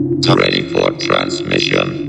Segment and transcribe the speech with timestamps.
[0.00, 2.08] Ready for transmission.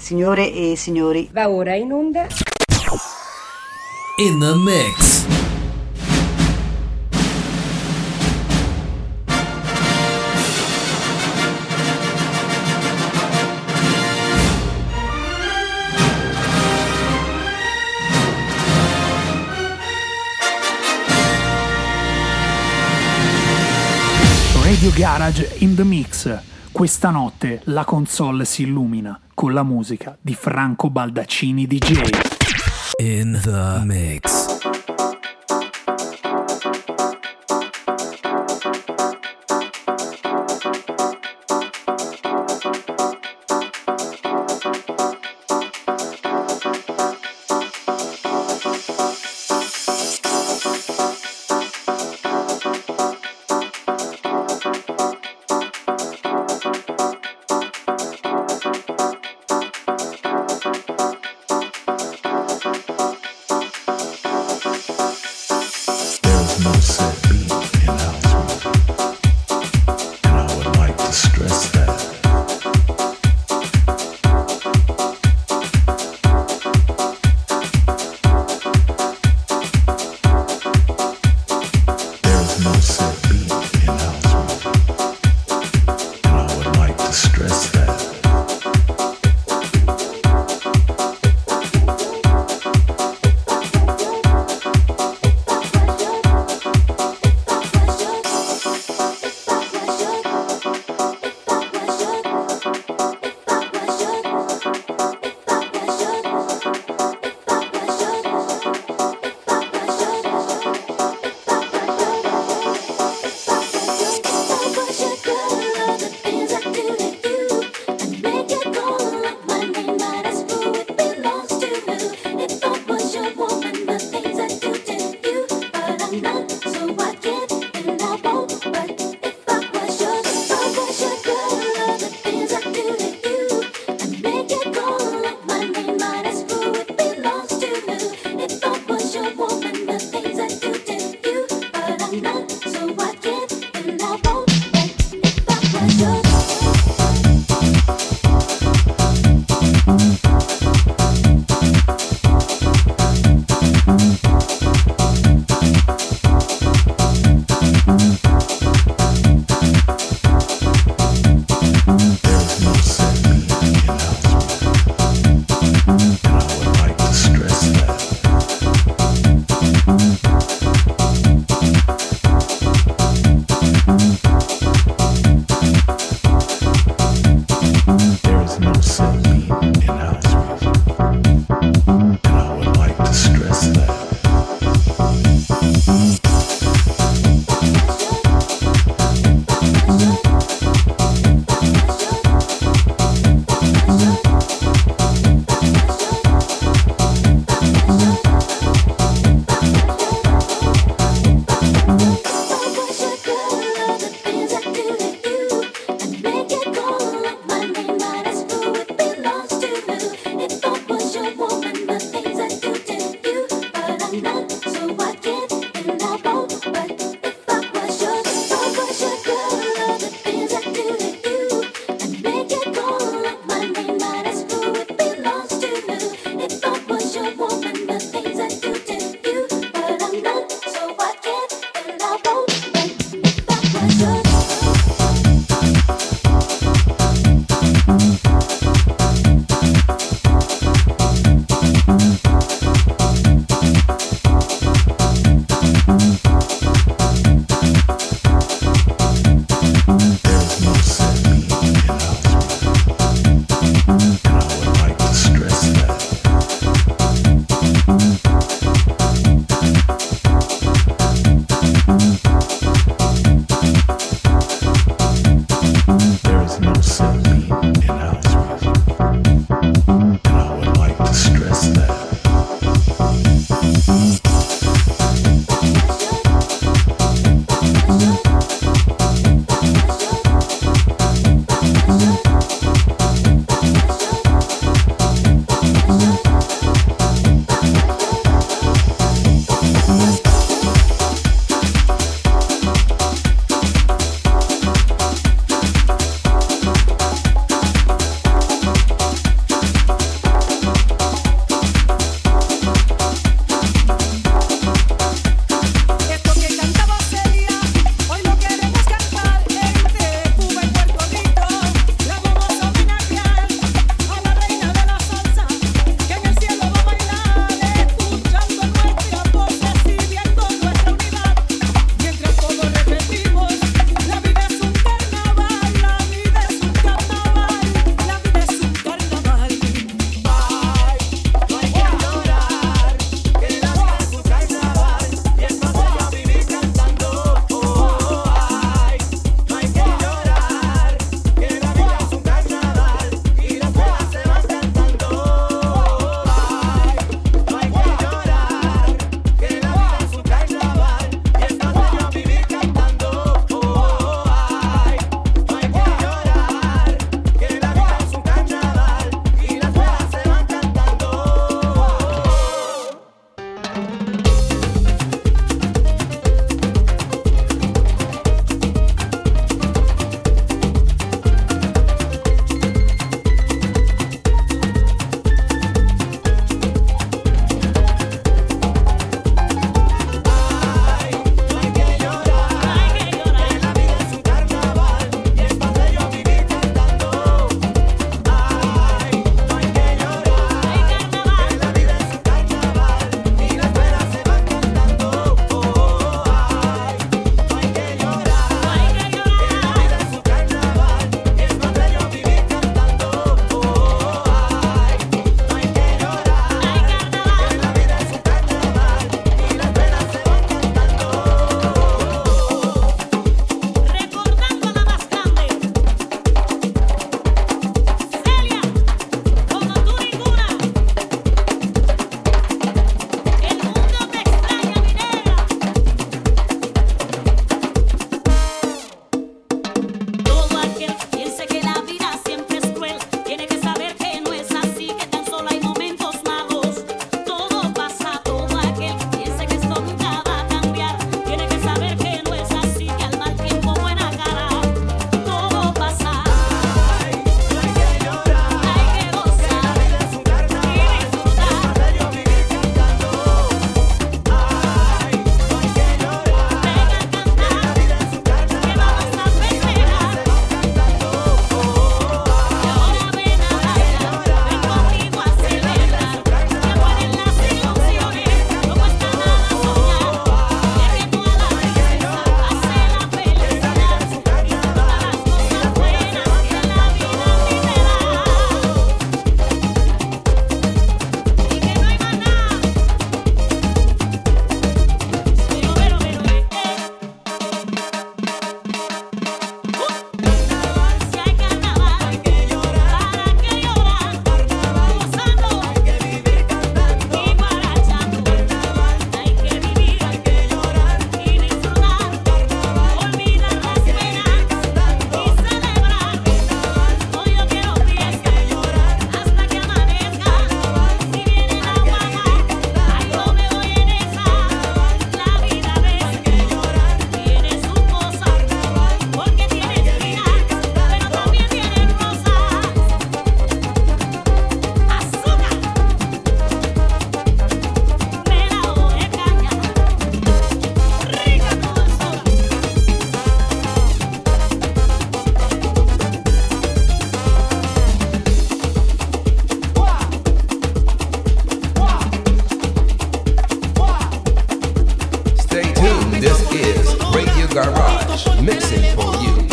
[0.00, 2.26] Signore e signori, Va ora in onda
[4.16, 5.37] In the mix.
[24.98, 26.40] Garage in the Mix.
[26.72, 32.00] Questa notte la console si illumina con la musica di Franco Baldaccini DJ.
[33.00, 34.57] In the mix.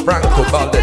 [0.06, 0.75] Franco Ball.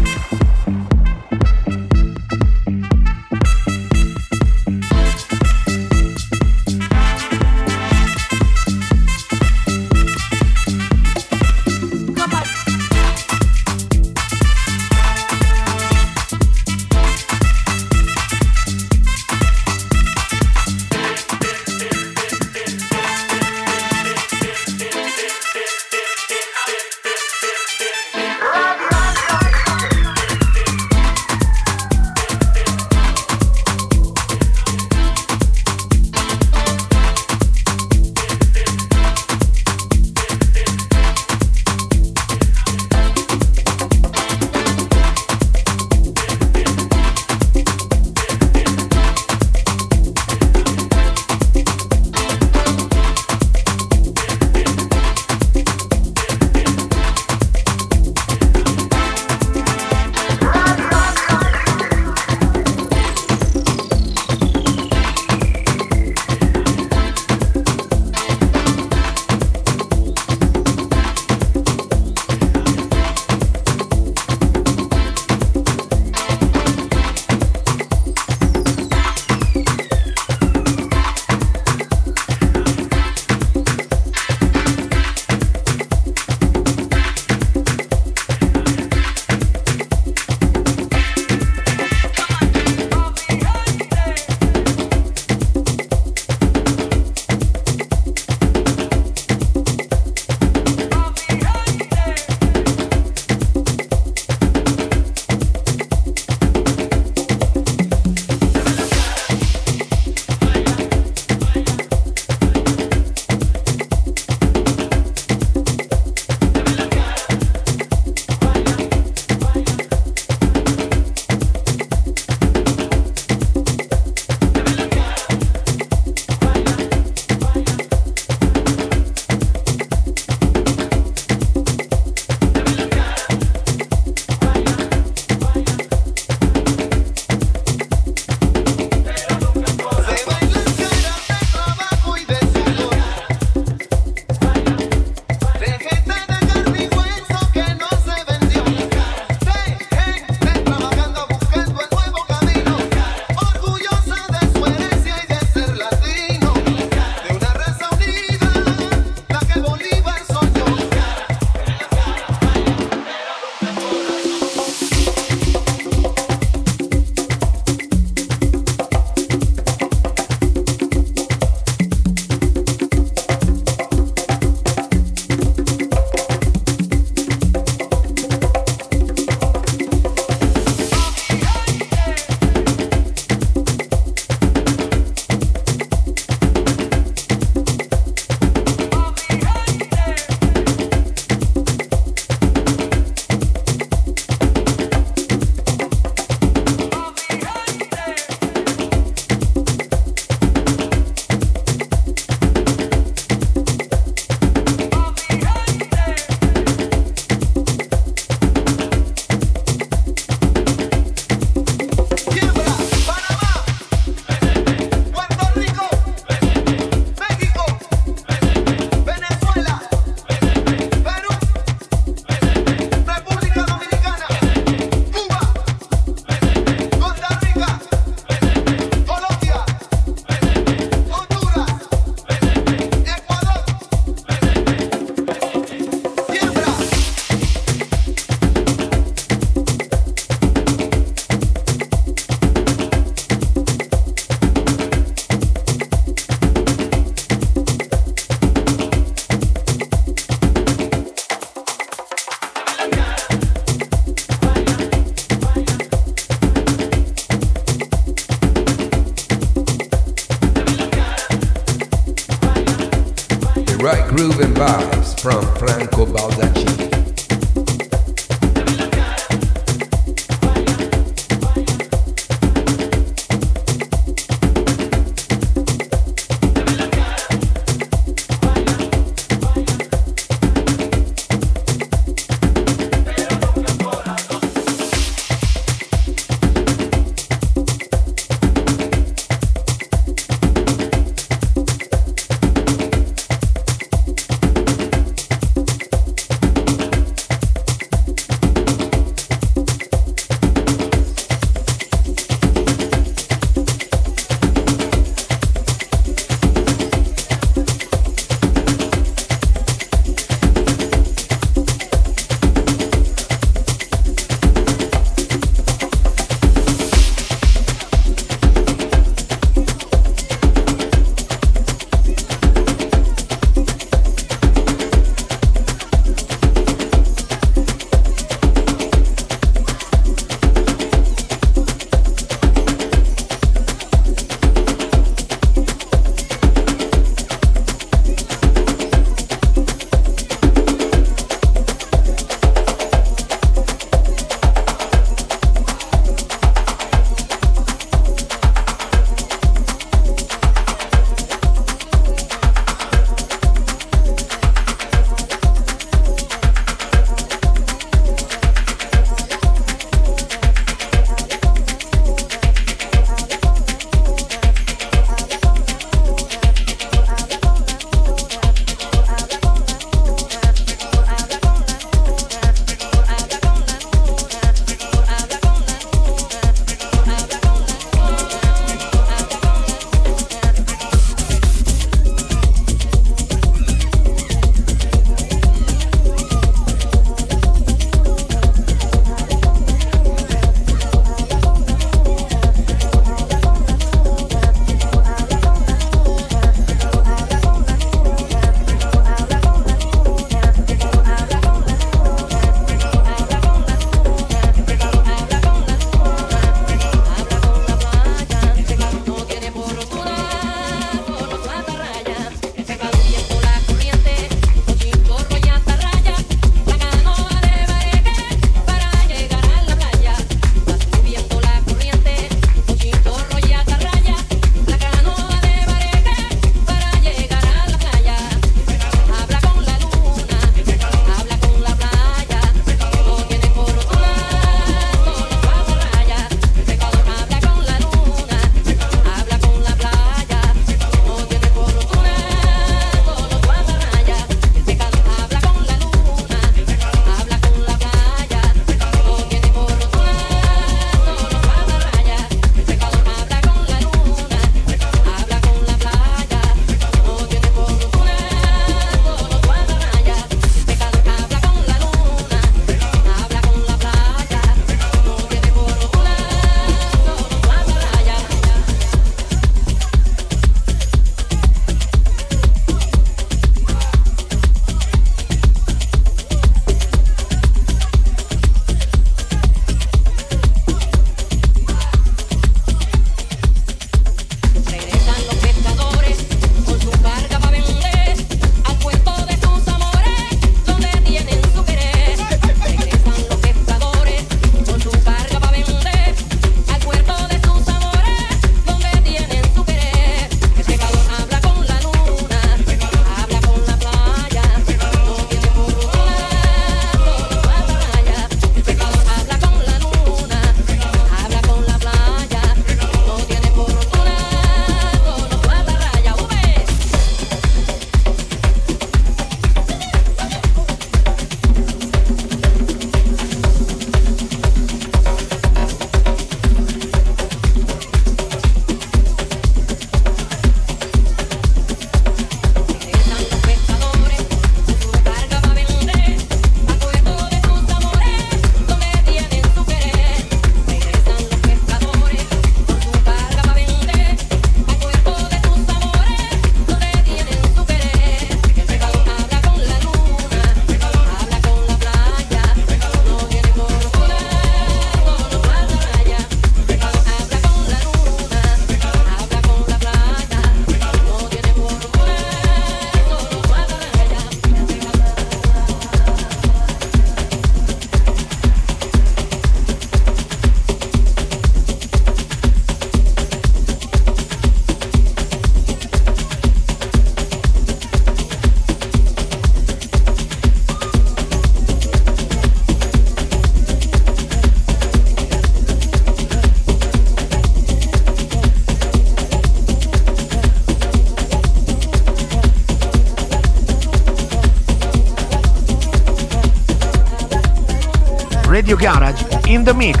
[599.71, 600.00] The mix.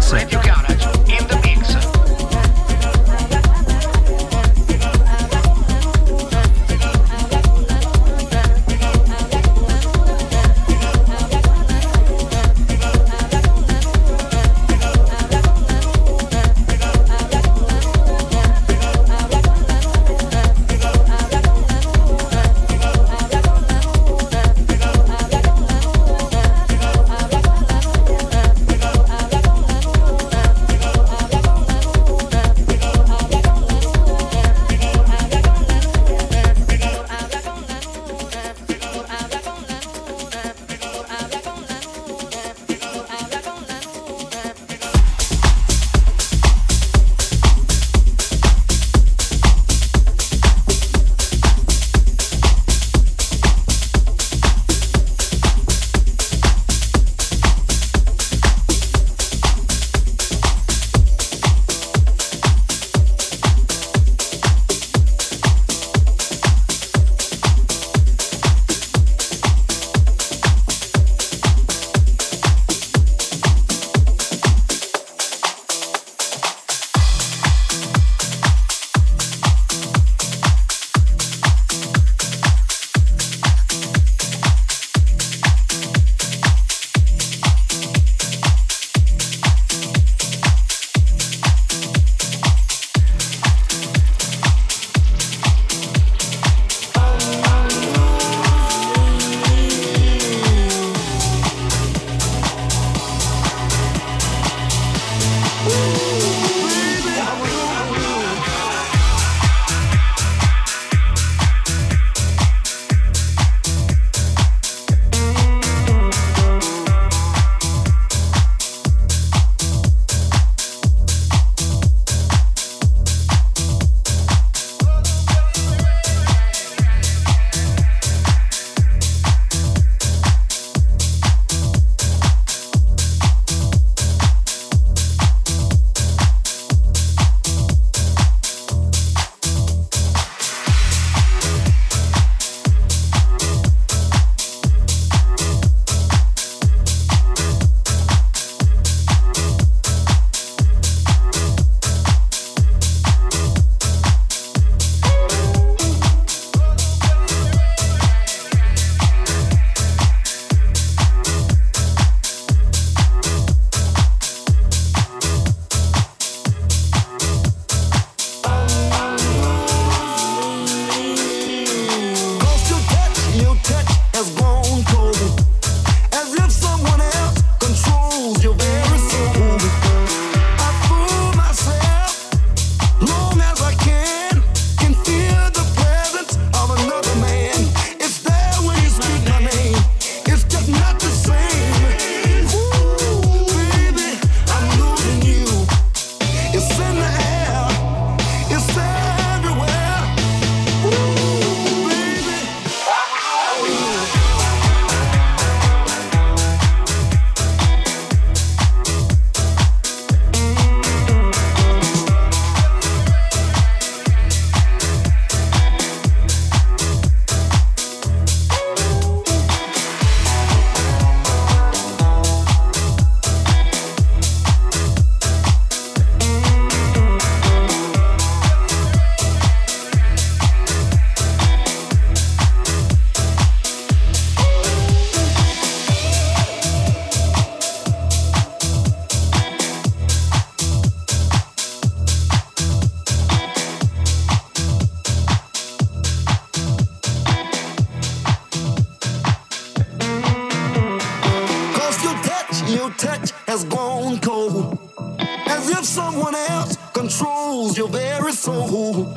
[258.41, 259.13] soul.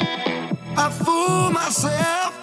[0.76, 2.34] I fool myself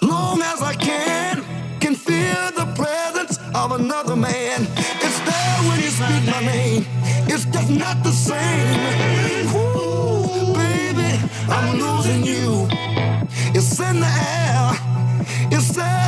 [0.00, 1.44] long as I can,
[1.80, 4.66] can feel the presence of another man.
[5.04, 6.86] It's there when you speak my name,
[7.28, 9.48] it's just not the same.
[9.54, 11.10] Ooh, baby,
[11.50, 12.66] I'm losing you.
[13.54, 14.72] It's in the air,
[15.52, 16.07] it's there.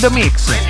[0.00, 0.69] The Mix.